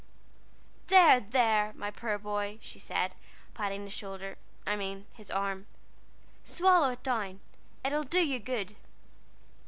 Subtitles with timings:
[0.87, 1.19] "There!
[1.19, 1.73] there!
[1.75, 3.13] my poor boy," she said,
[3.53, 5.67] patting his shoulder I mean his arm
[6.43, 7.39] "swallow it down
[7.85, 8.75] it'll do you good."